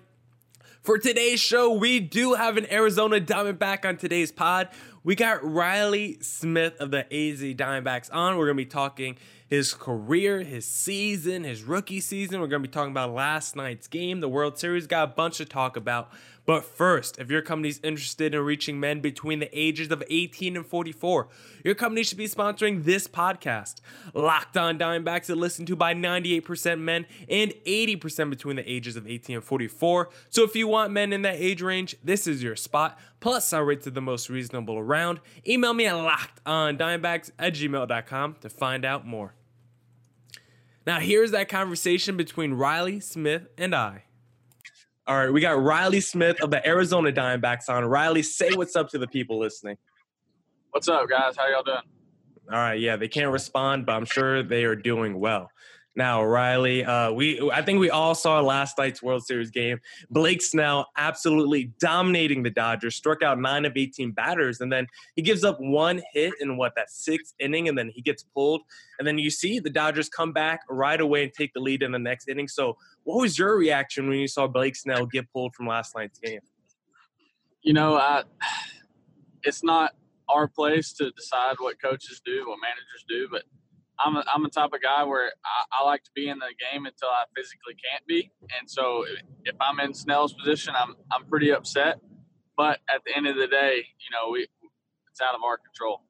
[0.82, 4.68] For today's show, we do have an Arizona Diamondback on today's pod.
[5.04, 8.36] We got Riley Smith of the AZ Diamondbacks on.
[8.36, 12.40] We're going to be talking his career, his season, his rookie season.
[12.40, 14.88] We're going to be talking about last night's game, the World Series.
[14.88, 16.10] Got a bunch to talk about.
[16.44, 20.66] But first, if your company's interested in reaching men between the ages of 18 and
[20.66, 21.28] 44,
[21.64, 23.76] your company should be sponsoring this podcast.
[24.12, 29.06] Locked on Diamondbacks is listened to by 98% men and 80% between the ages of
[29.06, 30.10] 18 and 44.
[30.30, 32.98] So if you want men in that age range, this is your spot.
[33.20, 35.20] Plus, I'll rate to the most reasonable around.
[35.46, 39.34] Email me at lockedondiamondbacks at gmail.com to find out more.
[40.84, 44.04] Now, here's that conversation between Riley Smith and I.
[45.04, 47.84] All right, we got Riley Smith of the Arizona Diamondbacks on.
[47.84, 49.76] Riley, say what's up to the people listening.
[50.70, 51.36] What's up, guys?
[51.36, 51.78] How y'all doing?
[52.52, 55.50] All right, yeah, they can't respond, but I'm sure they are doing well.
[55.94, 59.78] Now, Riley, uh, we I think we all saw last night's World Series game.
[60.10, 65.22] Blake Snell absolutely dominating the Dodgers, struck out nine of 18 batters, and then he
[65.22, 68.62] gives up one hit in what that sixth inning, and then he gets pulled.
[68.98, 71.92] And then you see the Dodgers come back right away and take the lead in
[71.92, 72.48] the next inning.
[72.48, 76.18] So, what was your reaction when you saw Blake Snell get pulled from last night's
[76.18, 76.40] game?
[77.60, 78.22] You know, I,
[79.42, 79.92] it's not
[80.28, 83.42] our place to decide what coaches do, what managers do, but
[84.04, 86.52] I'm a, I'm a type of guy where I, I, like to be in the
[86.72, 88.30] game until I physically can't be.
[88.58, 89.04] And so
[89.44, 92.00] if I'm in Snell's position, I'm I'm pretty upset.
[92.56, 94.48] But at the end of the day, you know, we
[95.10, 96.02] it's out of our control.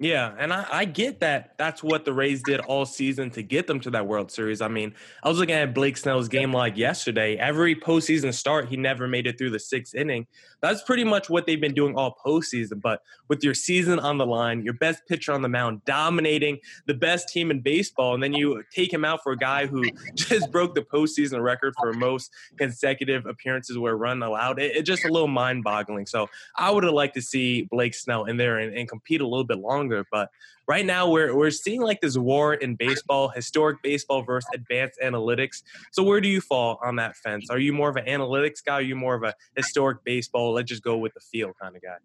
[0.00, 1.54] Yeah, and I, I, get that.
[1.56, 4.60] That's what the Rays did all season to get them to that World Series.
[4.60, 7.36] I mean, I was looking at Blake Snell's game like yesterday.
[7.36, 10.26] Every postseason start, he never made it through the sixth inning.
[10.60, 12.80] That's pretty much what they've been doing all postseason.
[12.80, 16.94] But with your season on the line, your best pitcher on the mound, dominating the
[16.94, 19.84] best team in baseball, and then you take him out for a guy who
[20.14, 24.58] just broke the postseason record for most consecutive appearances where run allowed.
[24.58, 26.06] It, it's just a little mind-boggling.
[26.06, 29.26] So I would have liked to see Blake Snell in there and, and compete a
[29.26, 30.04] little bit longer longer.
[30.10, 30.30] But
[30.66, 35.62] right now, we're we're seeing like this war in baseball, historic baseball versus advanced analytics.
[35.92, 37.48] So where do you fall on that fence?
[37.50, 38.74] Are you more of an analytics guy?
[38.74, 40.52] Are you more of a historic baseball?
[40.52, 41.96] Let's just go with the feel kind of guy.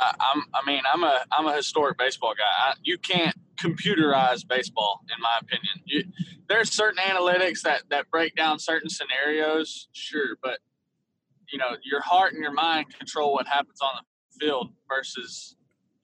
[0.00, 2.70] I'm, I mean, I'm a, I'm a historic baseball guy.
[2.70, 5.74] I, you can't computerize baseball, in my opinion.
[5.84, 6.04] You,
[6.48, 10.58] there's certain analytics that, that break down certain scenarios, sure, but
[11.52, 15.56] you know, your heart and your mind control what happens on the field versus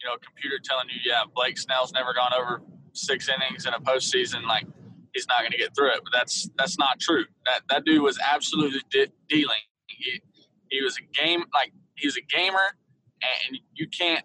[0.02, 2.62] you know, computer telling you, yeah, Blake Snell's never gone over
[2.92, 4.66] six innings in a postseason, like
[5.14, 6.00] he's not going to get through it.
[6.02, 7.24] But that's that's not true.
[7.46, 9.60] That that dude was absolutely de- dealing.
[9.88, 10.20] He,
[10.70, 12.76] he was a game like he was a gamer,
[13.22, 14.24] and you can't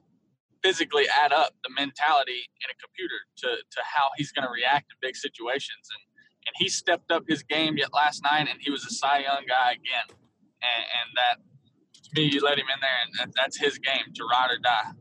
[0.64, 4.92] physically add up the mentality in a computer to to how he's going to react
[4.92, 5.90] in big situations.
[5.92, 6.02] And
[6.48, 9.44] and he stepped up his game yet last night, and he was a Cy Young
[9.48, 10.08] guy again.
[10.62, 11.38] And, and that
[12.04, 14.60] to me, you let him in there, and that, that's his game to ride or
[14.60, 14.92] die.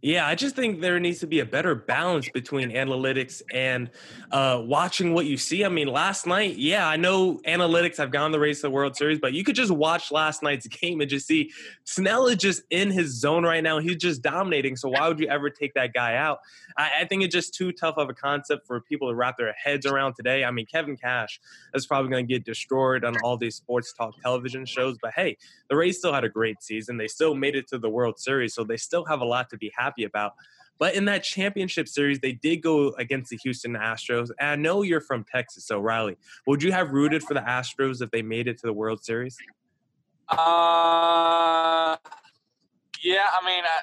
[0.00, 3.90] Yeah, I just think there needs to be a better balance between analytics and
[4.30, 5.64] uh, watching what you see.
[5.64, 8.94] I mean, last night, yeah, I know analytics have gone the Rays to the World
[8.94, 11.50] Series, but you could just watch last night's game and just see
[11.82, 13.80] Snell is just in his zone right now.
[13.80, 14.76] He's just dominating.
[14.76, 16.38] So why would you ever take that guy out?
[16.76, 19.52] I, I think it's just too tough of a concept for people to wrap their
[19.52, 20.44] heads around today.
[20.44, 21.40] I mean, Kevin Cash
[21.74, 25.36] is probably going to get destroyed on all these sports talk television shows, but hey,
[25.68, 26.98] the Rays still had a great season.
[26.98, 29.56] They still made it to the World Series, so they still have a lot to
[29.56, 30.32] be happy happy about.
[30.78, 34.30] But in that championship series, they did go against the Houston Astros.
[34.38, 38.00] And I know you're from Texas, so Riley, would you have rooted for the Astros
[38.00, 39.36] if they made it to the World Series?
[40.28, 41.96] Uh,
[43.02, 43.26] yeah.
[43.40, 43.80] I mean, I,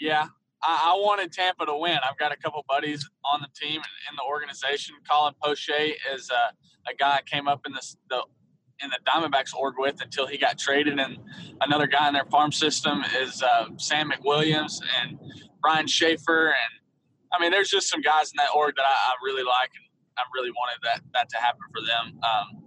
[0.00, 0.26] yeah,
[0.62, 1.98] I, I, wanted Tampa to win.
[2.08, 4.96] I've got a couple buddies on the team and in the organization.
[5.08, 8.22] Colin Poche is a, a guy that came up in the, the
[8.82, 10.98] in the Diamondbacks org with until he got traded.
[10.98, 11.18] And
[11.60, 15.18] another guy in their farm system is uh, Sam McWilliams and
[15.60, 16.48] Brian Schaefer.
[16.48, 16.80] And
[17.32, 19.84] I mean, there's just some guys in that org that I, I really like, and
[20.18, 22.18] I really wanted that that to happen for them.
[22.22, 22.64] Um,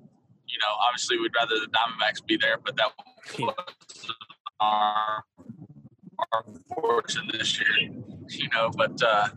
[0.48, 2.92] you know, obviously, we'd rather the Diamondbacks be there, but that
[3.40, 3.56] was
[4.60, 5.24] our
[6.34, 7.92] our fortune this year.
[8.28, 9.30] You know, but uh,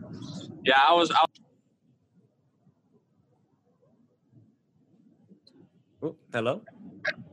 [0.63, 1.11] yeah, I was.
[1.11, 1.25] I,
[6.05, 6.61] Oh, hello.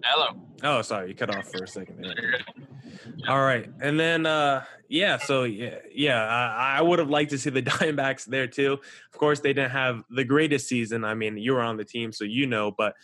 [0.03, 0.29] hello.
[0.63, 2.03] Oh, sorry, you cut off for a second.
[2.03, 2.41] there.
[3.29, 7.39] All right, and then uh, yeah, so yeah, yeah, I, I would have liked to
[7.39, 8.79] see the Diamondbacks there too.
[9.13, 11.05] Of course, they didn't have the greatest season.
[11.05, 12.71] I mean, you were on the team, so you know.
[12.71, 12.95] But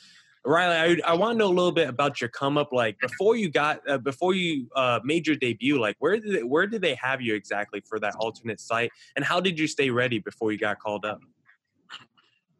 [0.42, 2.72] Riley, I, I want to know a little bit about your come up.
[2.72, 6.42] Like before you got, uh, before you uh, made your debut, like where did they,
[6.44, 9.90] where did they have you exactly for that alternate site, and how did you stay
[9.90, 11.20] ready before you got called up?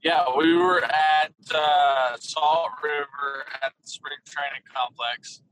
[0.03, 5.43] Yeah, we were at uh, Salt River at the spring training complex.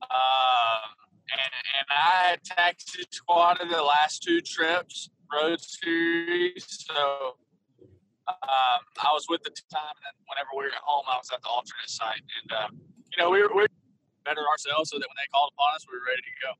[0.00, 0.96] Um,
[1.30, 6.64] and, and I had taxi squatted the last two trips, road series.
[6.66, 7.36] So
[8.26, 11.42] um, I was with the time, and whenever we were at home, I was at
[11.42, 12.24] the alternate site.
[12.40, 13.74] And, uh, you know, we were, we were
[14.24, 16.50] better ourselves so that when they called upon us, we were ready to go.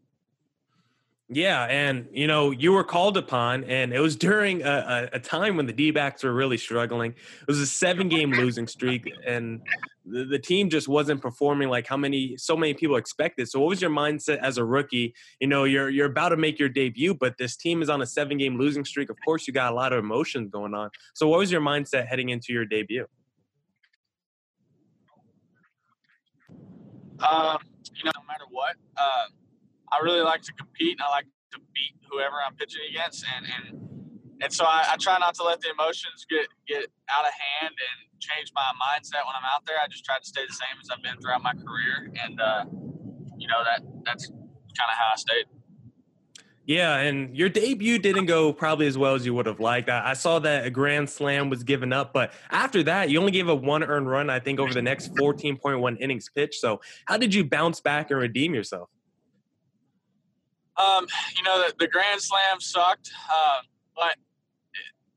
[1.33, 5.21] Yeah, and you know you were called upon, and it was during a, a, a
[5.21, 7.13] time when the D backs were really struggling.
[7.13, 9.61] It was a seven-game losing streak, and
[10.05, 13.49] the, the team just wasn't performing like how many so many people expected.
[13.49, 15.15] So, what was your mindset as a rookie?
[15.39, 18.07] You know, you're you're about to make your debut, but this team is on a
[18.07, 19.09] seven-game losing streak.
[19.09, 20.91] Of course, you got a lot of emotions going on.
[21.15, 23.07] So, what was your mindset heading into your debut?
[27.21, 27.59] Um,
[27.95, 29.27] you know, no matter what, uh,
[29.93, 33.47] I really like to compete and I like to beat whoever I'm pitching against, and
[33.47, 33.81] and
[34.43, 37.75] and so I, I, try not to let the emotions get get out of hand
[37.75, 39.77] and change my mindset when I'm out there.
[39.83, 42.65] I just try to stay the same as I've been throughout my career, and uh,
[43.37, 45.47] you know that that's kind of how I stayed.
[46.67, 49.89] Yeah, and your debut didn't go probably as well as you would have liked.
[49.89, 53.49] I, saw that a grand slam was given up, but after that, you only gave
[53.49, 56.61] a one earned run, I think, over the next 14.1 innings pitched.
[56.61, 58.89] So, how did you bounce back and redeem yourself?
[60.77, 61.07] Um,
[61.37, 63.61] you know, the, the Grand Slam sucked, uh,
[63.95, 64.17] but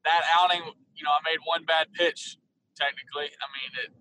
[0.03, 0.61] that outing,
[0.95, 2.37] you know, I made one bad pitch.
[2.75, 3.91] Technically, I mean, it,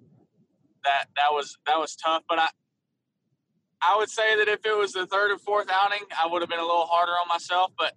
[0.84, 2.22] that that was that was tough.
[2.28, 2.49] But I,
[3.82, 6.49] I would say that if it was the third or fourth outing, I would have
[6.49, 7.72] been a little harder on myself.
[7.76, 7.93] But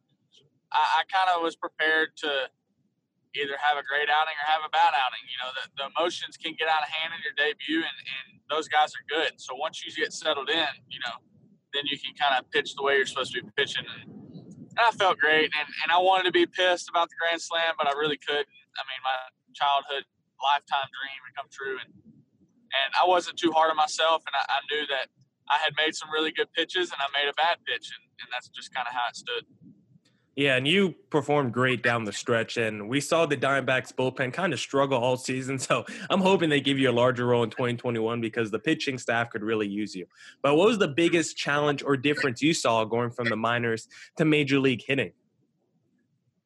[0.72, 2.52] I, I kind of was prepared to
[3.36, 5.24] either have a great outing or have a bad outing.
[5.32, 8.26] You know, the, the emotions can get out of hand in your debut, and, and
[8.50, 9.40] those guys are good.
[9.40, 11.24] So once you get settled in, you know,
[11.76, 13.84] then you can kind of pitch the way you're supposed to be pitching.
[13.84, 14.12] And,
[14.76, 17.88] I felt great, and, and I wanted to be pissed about the Grand Slam, but
[17.88, 18.44] I really couldn't.
[18.76, 19.18] I mean, my
[19.56, 20.04] childhood
[20.44, 24.44] lifetime dream had come true, and and I wasn't too hard on myself, and I,
[24.52, 25.08] I knew that
[25.48, 28.28] I had made some really good pitches, and I made a bad pitch, and, and
[28.36, 29.48] that's just kind of how it stood.
[30.36, 34.52] Yeah, and you performed great down the stretch, and we saw the Diamondbacks bullpen kind
[34.52, 35.60] of struggle all season.
[35.66, 39.30] So I'm hoping they give you a larger role in 2021 because the pitching staff
[39.30, 40.06] could really use you.
[40.44, 43.88] But what was the biggest challenge or difference you saw going from the minors
[44.18, 45.14] to major league hitting?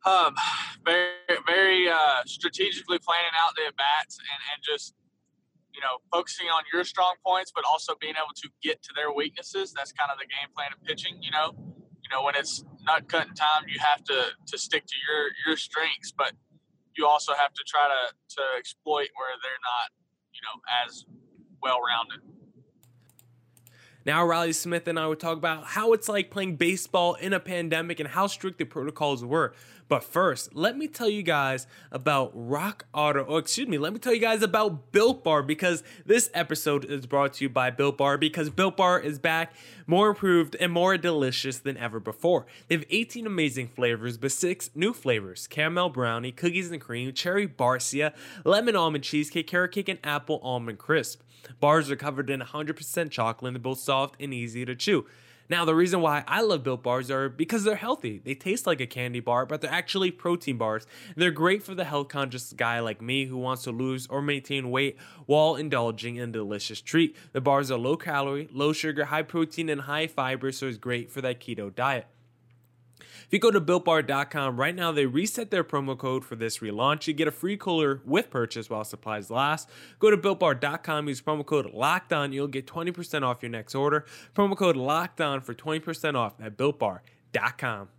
[0.05, 0.35] Um,
[0.85, 1.09] very,
[1.45, 4.93] very uh, strategically planning out the at bats and, and just
[5.73, 9.11] you know focusing on your strong points, but also being able to get to their
[9.11, 9.73] weaknesses.
[9.73, 11.17] That's kind of the game plan of pitching.
[11.21, 11.53] You know,
[12.03, 15.57] you know when it's nut cutting time, you have to to stick to your your
[15.57, 16.33] strengths, but
[16.97, 19.91] you also have to try to to exploit where they're not,
[20.33, 21.05] you know, as
[21.61, 22.21] well rounded.
[24.05, 27.39] Now, Riley Smith and I would talk about how it's like playing baseball in a
[27.39, 29.53] pandemic and how strict the protocols were.
[29.89, 33.25] But first, let me tell you guys about Rock Auto.
[33.27, 37.07] Oh, excuse me, let me tell you guys about Built Bar because this episode is
[37.07, 39.51] brought to you by Built Bar because Built Bar is back,
[39.87, 42.45] more improved, and more delicious than ever before.
[42.67, 47.47] They have 18 amazing flavors, but six new flavors caramel brownie, cookies and cream, cherry
[47.47, 48.13] barcia,
[48.45, 51.21] lemon almond cheesecake, carrot cake, and apple almond crisp.
[51.59, 55.07] Bars are covered in 100% chocolate and they're both soft and easy to chew.
[55.49, 58.21] Now, the reason why I love Built Bars are because they're healthy.
[58.23, 60.85] They taste like a candy bar, but they're actually protein bars.
[61.15, 64.69] They're great for the health conscious guy like me who wants to lose or maintain
[64.69, 67.15] weight while indulging in a delicious treat.
[67.33, 71.09] The bars are low calorie, low sugar, high protein, and high fiber, so it's great
[71.09, 72.05] for that keto diet.
[73.29, 77.05] If you go to builtbar.com right now, they reset their promo code for this relaunch.
[77.05, 79.69] You get a free cooler with purchase while supplies last.
[79.99, 82.33] Go to builtbar.com, use promo code locked on.
[82.33, 84.05] You'll get 20% off your next order.
[84.35, 87.89] Promo code locked on for 20% off at builtbar.com.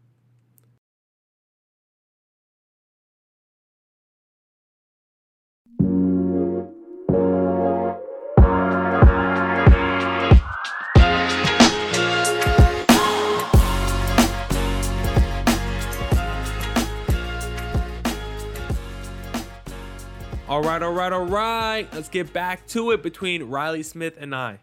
[20.71, 21.89] right, all right, all right.
[21.93, 24.61] Let's get back to it between Riley Smith and I.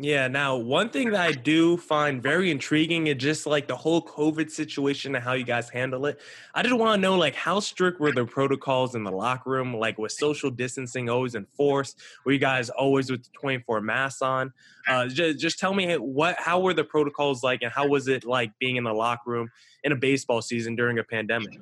[0.00, 4.00] Yeah, now one thing that I do find very intriguing is just like the whole
[4.00, 6.20] COVID situation and how you guys handle it.
[6.54, 9.74] I just want to know like how strict were the protocols in the locker room?
[9.74, 12.00] Like was social distancing always enforced?
[12.24, 14.52] Were you guys always with the 24 masks on?
[14.86, 18.24] Uh, just, just tell me what how were the protocols like and how was it
[18.24, 19.50] like being in the locker room
[19.82, 21.58] in a baseball season during a pandemic?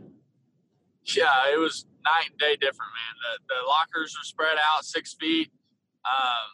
[1.14, 3.14] Yeah, it was night and day different, man.
[3.22, 5.50] The, the lockers were spread out six feet.
[6.06, 6.48] Um,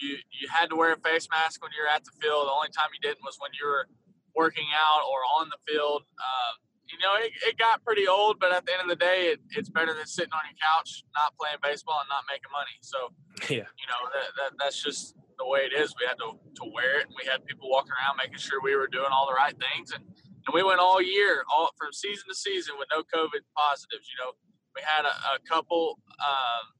[0.00, 2.48] you you had to wear a face mask when you were at the field.
[2.48, 3.86] The only time you didn't was when you were
[4.34, 6.02] working out or on the field.
[6.18, 6.52] Uh,
[6.84, 9.40] you know, it, it got pretty old, but at the end of the day, it,
[9.56, 12.76] it's better than sitting on your couch, not playing baseball and not making money.
[12.84, 12.98] So,
[13.48, 15.94] yeah, you know, that, that that's just the way it is.
[15.98, 18.76] We had to, to wear it, and we had people walking around making sure we
[18.76, 19.92] were doing all the right things.
[19.92, 20.04] And,
[20.46, 24.08] and we went all year, all from season to season with no COVID positives.
[24.10, 24.32] You know,
[24.74, 26.74] we had a, a couple um,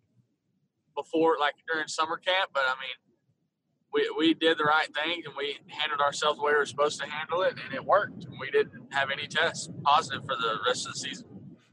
[0.94, 2.96] before, like during summer camp, but I mean,
[3.92, 7.00] we, we did the right thing and we handled ourselves the way we were supposed
[7.00, 8.24] to handle it, and it worked.
[8.24, 11.26] And We didn't have any tests positive for the rest of the season.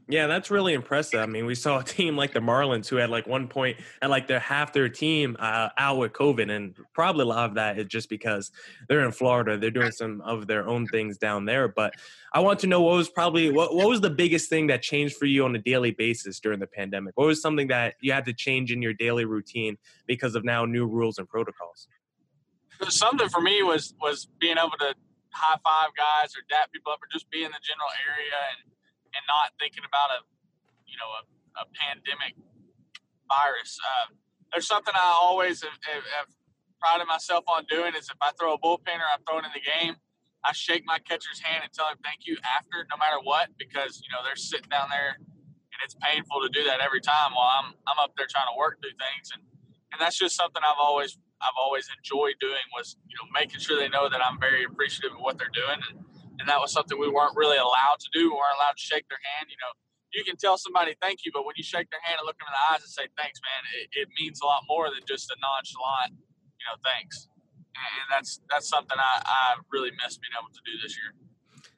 [0.08, 1.20] Yeah, that's really impressive.
[1.20, 4.10] I mean, we saw a team like the Marlins who had like one point and
[4.10, 7.78] like their half their team uh, out with COVID, and probably a lot of that
[7.78, 8.50] is just because
[8.88, 9.56] they're in Florida.
[9.56, 11.68] They're doing some of their own things down there.
[11.68, 11.94] But
[12.32, 15.16] I want to know what was probably what, what was the biggest thing that changed
[15.16, 17.16] for you on a daily basis during the pandemic?
[17.16, 20.64] What was something that you had to change in your daily routine because of now
[20.64, 21.88] new rules and protocols?
[22.88, 24.94] Something for me was was being able to
[25.30, 28.72] high five guys or dap people up or just be in the general area and
[29.14, 30.20] and not thinking about a
[30.88, 31.22] you know a,
[31.62, 32.36] a pandemic
[33.28, 33.78] virus.
[33.80, 34.14] Uh,
[34.52, 36.28] there's something I always have, have, have,
[36.82, 39.62] prided myself on doing is if I throw a bullpen or I'm throwing in the
[39.62, 39.94] game,
[40.42, 44.02] I shake my catcher's hand and tell him thank you after, no matter what, because
[44.02, 47.54] you know they're sitting down there and it's painful to do that every time while
[47.62, 49.42] I'm I'm up there trying to work through things and
[49.92, 53.78] and that's just something I've always I've always enjoyed doing was you know making sure
[53.78, 56.02] they know that I'm very appreciative of what they're doing and
[56.42, 58.26] and that was something we weren't really allowed to do.
[58.26, 59.46] We weren't allowed to shake their hand.
[59.46, 59.70] You know,
[60.10, 62.50] you can tell somebody thank you, but when you shake their hand and look them
[62.50, 65.30] in the eyes and say thanks, man, it, it means a lot more than just
[65.30, 67.30] a nonchalant, you know, thanks.
[67.78, 71.14] And that's that's something I, I really miss being able to do this year.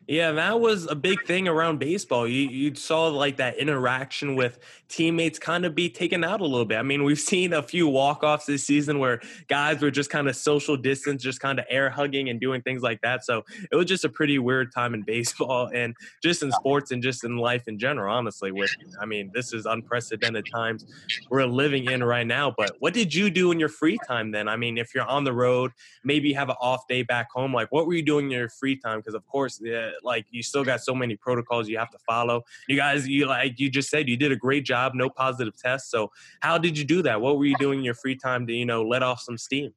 [0.09, 2.27] Yeah, that was a big thing around baseball.
[2.27, 4.59] You you saw like that interaction with
[4.95, 6.79] teammates kind of be taken out a little bit.
[6.79, 10.37] I mean, we've seen a few walk-offs this season where guys were just kind of
[10.37, 13.25] social distance, just kind of air hugging and doing things like that.
[13.25, 17.03] So it was just a pretty weird time in baseball and just in sports and
[17.03, 18.53] just in life in general, honestly.
[18.53, 18.71] With
[19.01, 20.87] I mean, this is unprecedented times
[21.29, 22.55] we're living in right now.
[22.57, 24.47] But what did you do in your free time then?
[24.47, 25.73] I mean, if you're on the road,
[26.05, 28.49] maybe you have an off day back home, like what were you doing in your
[28.49, 28.99] free time?
[28.99, 32.45] Because of course, yeah like you still got so many protocols you have to follow.
[32.69, 34.84] You guys, you like you just said, you did a great job.
[34.93, 35.91] No positive tests.
[35.91, 36.11] So
[36.41, 37.21] how did you do that?
[37.21, 39.73] What were you doing in your free time to you know let off some steam?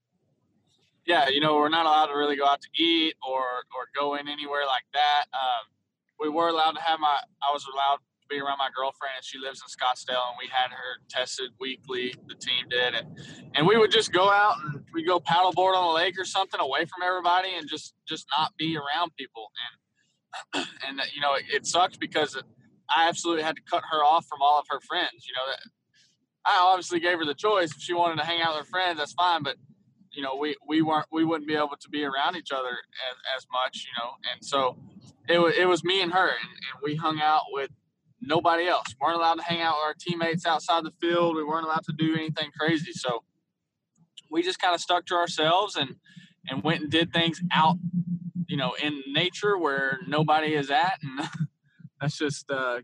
[1.06, 4.16] Yeah, you know we're not allowed to really go out to eat or or go
[4.16, 5.26] in anywhere like that.
[5.34, 5.72] Um,
[6.20, 7.18] we were allowed to have my.
[7.48, 10.50] I was allowed to be around my girlfriend, and she lives in Scottsdale, and we
[10.52, 12.14] had her tested weekly.
[12.28, 13.08] The team did, and
[13.56, 16.60] and we would just go out and we go paddleboard on the lake or something
[16.60, 19.52] away from everybody, and just just not be around people.
[20.54, 22.36] And and you know it, it because
[22.90, 25.26] I absolutely had to cut her off from all of her friends.
[25.28, 25.54] You know,
[26.46, 27.72] I obviously gave her the choice.
[27.76, 29.44] If she wanted to hang out with her friends, that's fine.
[29.44, 29.58] But
[30.12, 33.38] you know, we we weren't we wouldn't be able to be around each other as,
[33.38, 33.86] as much.
[33.86, 34.78] You know, and so
[35.28, 37.72] it was it was me and her, and, and we hung out with
[38.22, 38.88] nobody else.
[39.00, 41.36] We weren't allowed to hang out with our teammates outside the field.
[41.36, 42.94] We weren't allowed to do anything crazy.
[42.94, 43.24] So
[44.32, 45.96] we just kind of stuck to ourselves and
[46.48, 47.78] and went and did things out
[48.48, 51.30] you know in nature where nobody is at and
[52.02, 52.80] that's just uh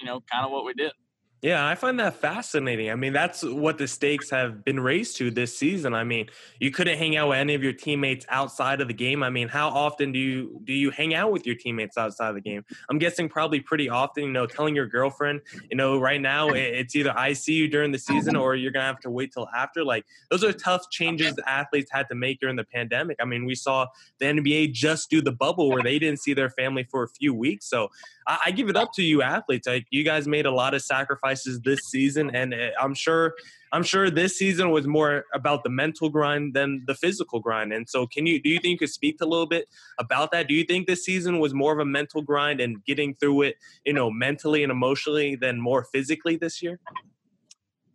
[0.00, 0.92] you know kind of what we did
[1.40, 2.90] yeah, I find that fascinating.
[2.90, 5.94] I mean, that's what the stakes have been raised to this season.
[5.94, 6.28] I mean,
[6.58, 9.22] you couldn't hang out with any of your teammates outside of the game.
[9.22, 12.34] I mean, how often do you do you hang out with your teammates outside of
[12.34, 12.64] the game?
[12.90, 14.24] I'm guessing probably pretty often.
[14.24, 17.92] You know, telling your girlfriend, you know, right now it's either I see you during
[17.92, 19.84] the season or you're gonna have to wait till after.
[19.84, 23.18] Like those are tough changes athletes had to make during the pandemic.
[23.20, 23.86] I mean, we saw
[24.18, 27.32] the NBA just do the bubble where they didn't see their family for a few
[27.32, 27.66] weeks.
[27.70, 27.90] So
[28.26, 29.68] I, I give it up to you athletes.
[29.68, 31.27] Like you guys made a lot of sacrifices
[31.64, 33.34] this season, and I'm sure
[33.72, 37.72] I'm sure this season was more about the mental grind than the physical grind.
[37.72, 39.68] And so, can you do you think you could speak a little bit
[39.98, 40.48] about that?
[40.48, 43.56] Do you think this season was more of a mental grind and getting through it,
[43.84, 46.80] you know, mentally and emotionally than more physically this year?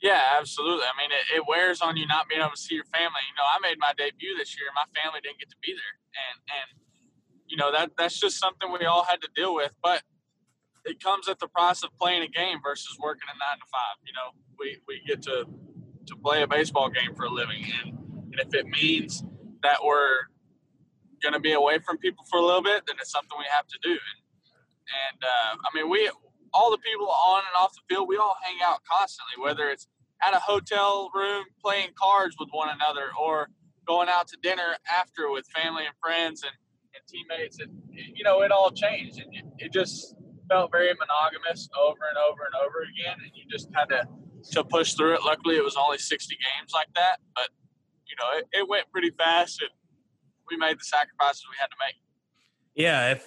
[0.02, 0.84] Yeah, absolutely.
[0.84, 3.24] I mean, it, it, wears on you not being able to see your family.
[3.24, 4.68] You know, I made my debut this year.
[4.76, 5.96] My family didn't get to be there,
[6.28, 6.82] and and
[7.48, 9.72] you know that that's just something we all had to deal with.
[9.82, 10.04] But
[10.86, 13.96] it comes at the price of playing a game versus working a nine to five.
[14.06, 15.46] You know, we, we get to
[16.06, 17.98] to play a baseball game for a living, and,
[18.32, 19.24] and if it means
[19.62, 20.28] that we're
[21.22, 23.66] going to be away from people for a little bit, then it's something we have
[23.68, 23.92] to do.
[23.92, 24.20] And,
[25.08, 26.12] and uh, I mean, we
[26.54, 29.88] all the people on and off the field, we all hang out constantly, whether it's
[30.26, 33.50] at a hotel room playing cards with one another or
[33.88, 36.54] going out to dinner after with family and friends and,
[36.94, 37.60] and teammates.
[37.60, 39.20] And, you know, it all changed.
[39.20, 40.16] And it, it just
[40.54, 43.18] felt very monogamous over and over and over again.
[43.18, 44.08] And you just kind of
[44.52, 45.22] to push through it.
[45.26, 47.50] Luckily, it was only 60 games like that, but
[48.06, 49.72] you know, it, it went pretty fast, and
[50.50, 51.96] we made the sacrifices we had to make.
[52.76, 53.26] Yeah, if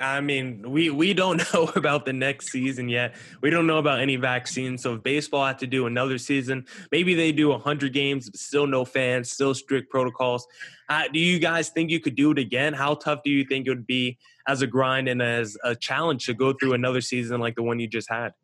[0.00, 3.14] I mean, we we don't know about the next season yet.
[3.40, 4.76] We don't know about any vaccine.
[4.78, 8.84] So if baseball had to do another season, maybe they do 100 games, still no
[8.84, 10.46] fans, still strict protocols.
[10.88, 12.74] Uh, do you guys think you could do it again?
[12.74, 16.26] How tough do you think it would be as a grind and as a challenge
[16.26, 18.34] to go through another season like the one you just had?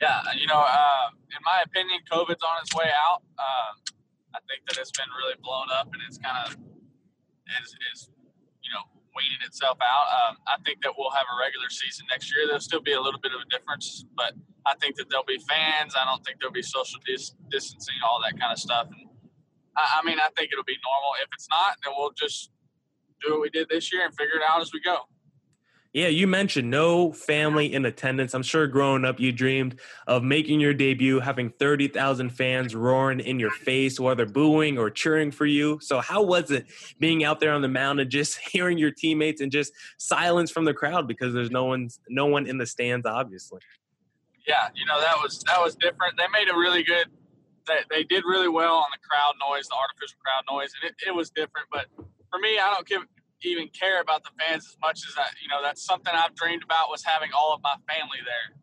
[0.00, 3.22] Yeah, you know, uh, in my opinion, COVID's on its way out.
[3.38, 3.92] Uh,
[4.34, 6.56] I think that it's been really blown up and it's kind of
[7.62, 8.10] is, is
[8.62, 10.06] you know weaning itself out.
[10.10, 12.46] Um, I think that we'll have a regular season next year.
[12.46, 14.34] There'll still be a little bit of a difference, but
[14.66, 15.94] I think that there'll be fans.
[15.98, 18.86] I don't think there'll be social dis- distancing, all that kind of stuff.
[18.86, 19.10] And
[19.76, 21.18] I, I mean, I think it'll be normal.
[21.22, 22.50] If it's not, then we'll just
[23.22, 25.09] do what we did this year and figure it out as we go.
[25.92, 28.32] Yeah, you mentioned no family in attendance.
[28.32, 33.40] I'm sure growing up you dreamed of making your debut, having 30,000 fans roaring in
[33.40, 35.80] your face, whether booing or cheering for you.
[35.82, 36.66] So, how was it
[37.00, 40.64] being out there on the mound and just hearing your teammates and just silence from
[40.64, 43.60] the crowd because there's no one's no one in the stands, obviously?
[44.46, 46.16] Yeah, you know that was that was different.
[46.16, 47.06] They made a really good.
[47.66, 51.08] They, they did really well on the crowd noise, the artificial crowd noise, and it,
[51.08, 51.66] it was different.
[51.70, 51.86] But
[52.30, 53.02] for me, I don't give
[53.42, 56.62] even care about the fans as much as I, you know, that's something I've dreamed
[56.62, 58.56] about was having all of my family there.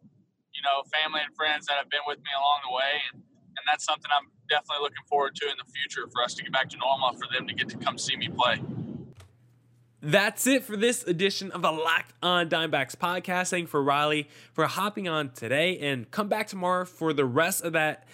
[0.54, 3.64] You know, family and friends that have been with me along the way, and, and
[3.70, 6.70] that's something I'm definitely looking forward to in the future for us to get back
[6.70, 8.62] to normal, for them to get to come see me play.
[10.02, 13.50] That's it for this edition of the Locked On Diamondbacks podcast.
[13.50, 17.74] Thank for Riley for hopping on today, and come back tomorrow for the rest of
[17.74, 18.08] that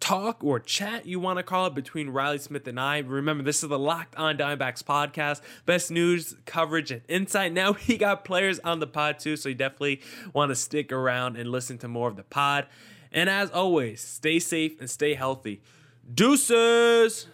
[0.00, 2.98] talk or chat you want to call it between Riley Smith and I.
[2.98, 5.40] Remember, this is the Locked On Diamondbacks podcast.
[5.66, 7.52] Best news, coverage, and insight.
[7.52, 10.00] Now we got players on the pod too, so you definitely
[10.32, 12.66] want to stick around and listen to more of the pod.
[13.12, 15.62] And as always, stay safe and stay healthy.
[16.12, 17.26] Deuces!